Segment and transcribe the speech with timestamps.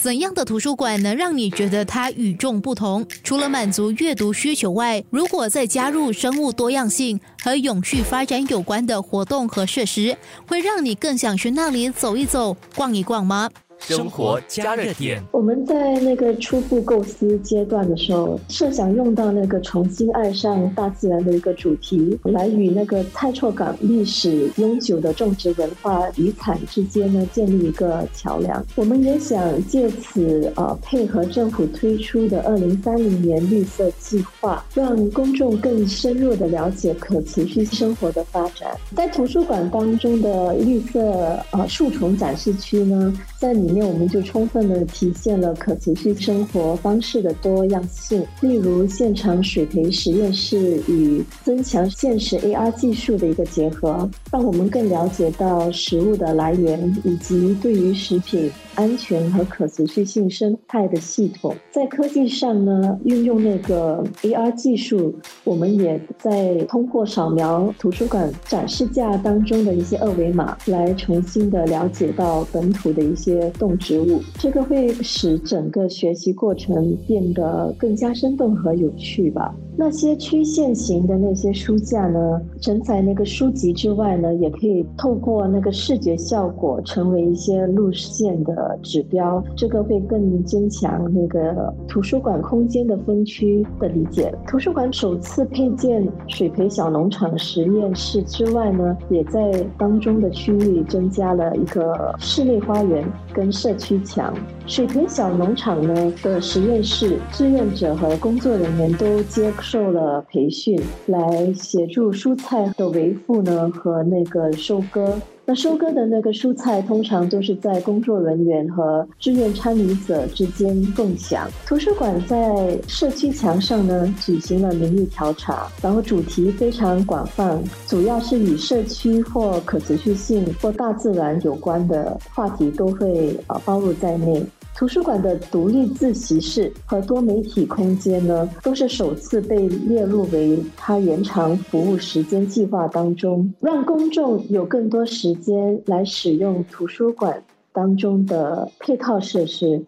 [0.00, 3.06] 怎样的图书馆能让你觉得它与众不同？
[3.22, 10.16] 除了满足阅读需求外，如果再加入生物多样性和永续发展有关的活动和设施，
[10.46, 13.48] 会让你更想去那里走一走、逛一逛吗？
[13.86, 15.22] 生活加热点。
[15.32, 28.64] 我们在那个初步构思阶段的时候，设想用到那个重新爱上大自然的一个主题，来与那个蔡厝港历史悠久的种植文化遗产之间呢建立一个桥梁。
[28.74, 38.70] 我们也想借此呃配合政府推出的二零三零年绿色计划，让公众更深入的了解可持续生活的发展。
[38.96, 61.54] 在图书馆当中的绿色呃树丛展示区呢，在里面我们就充分的体现了可持续生活方式的多样性，例如现场水培实验室与增强现实 AR 技术的一个结合，让我们更了解到食物的来源以及对于食品安全和可持续性生态的系统。
[61.72, 73.50] 在科技上呢，运用那个 AR 技术，我们也在通过扫描图书馆展示架当中的一些二维码，来重新的了解到本土的一些。
[73.54, 79.54] 动植物，这个会使整个学习过程变得更加生动和有趣吧。
[79.76, 89.42] 那些曲线型的那些书架呢，承载那个书籍之外呢，也可以透过那个视觉效果，成为一些路线的指标。
[89.56, 94.32] 这个会更增强那个图书馆空间的分区的理解。
[94.46, 104.32] 图书馆首次配建水培小农场实验室之外呢，也在当中的区域增加了一个室内花园跟社区墙。
[104.66, 115.18] 水培小农场呢的实验室，志愿者和工作人员都接受了培训，来协助蔬菜的维护呢和那个收割。
[115.46, 121.46] 那收割的那个蔬菜通常都是在工作人员和志愿参与者之间共享。
[121.66, 134.42] 图书馆在社区墙上呢举行了民意调查，然后主题非常广泛，主要是与社区或可持续性或大自然有关的话题都会呃包入在内。
[134.76, 147.40] 图书馆的独立自习室和多媒体空间呢，都是首次被列入为它延长服务时间计划当中，让公众有更多时间来使用图书馆
[147.72, 149.84] 当中的配套设施。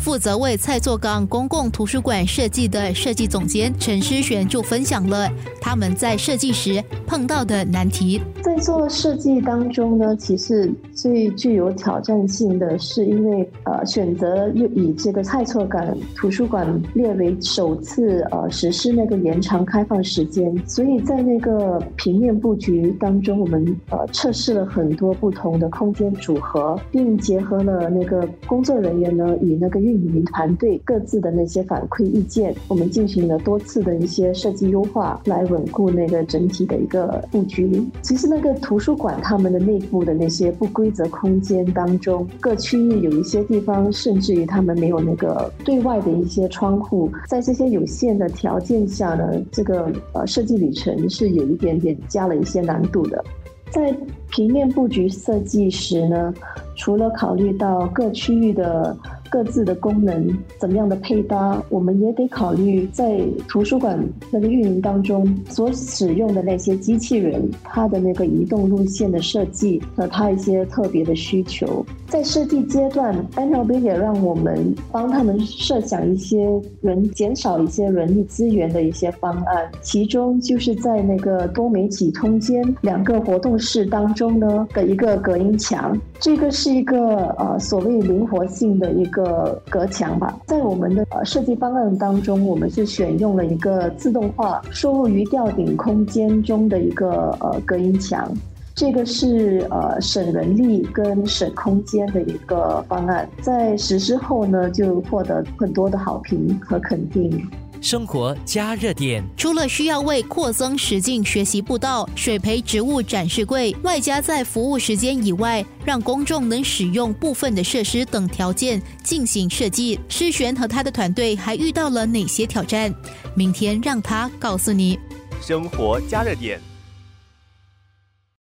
[0.00, 5.28] 负责为蔡作港公共图书馆设计的设计总监陈诗璇就分享了
[5.60, 8.18] 他们在设计时碰到的难题。
[8.40, 15.86] 在做设计当中呢，其实最具有挑战性的是，因为呃选择又以这个蔡作港
[16.16, 29.89] 图书馆列为首次呃实施那个延长开放时间，所以在那个平面布局当中，我们呃测试了很多不同的空间组合，并结合了那个工作人员呢与那个。
[29.90, 37.82] 运营团队各自的那些反馈意见，我们进行了多次的一些设计优化，来稳固那个整体的一个布局。
[38.02, 53.24] 其实那个图书馆他们的内部的那些不规则空间当中，各区域有一些地方，甚至于他们没有那个对外的一些窗户，在这些有限的条件下呢，这个呃设计旅程是有一点点加了一些难度的。
[53.70, 53.96] 在
[54.30, 56.34] 平面布局设计时呢，
[56.74, 58.96] 除了考虑到各区域的。
[59.32, 63.96] 各自的功能怎么样的配搭，我们也得考虑在图书馆
[64.32, 71.86] 那个运营当中所使用的那些机器人，它的那个移动路线的设计和它一些特别的需求。
[72.08, 89.04] 在设计阶段 a n n a b 也让我们帮他们设想一些人减少一些人力资源的一些方案，其中就是在那个多媒体空间两个活动室当中呢的一个隔音墙，这个是是一个呃所谓灵活性的一。
[89.10, 98.32] 个隔墙吧，在我们的呃设计方案当中，我们是选用了一个自动化收入于吊顶空间中的一个呃隔音墙，
[98.76, 107.44] 这个是呃省人力跟省空间的一个方案，在实施后呢，就获得很多的好评和肯定。
[107.80, 122.94] 生活加热点，除了需要为扩增实境学习步道、水培植物展示柜，外加在服务时间以外，让公众能使用部分的设施等条件进行设计，施璇和他的团队还遇到了哪些挑战？
[123.34, 124.98] 明天让他告诉你。
[125.40, 126.60] 生活加热点。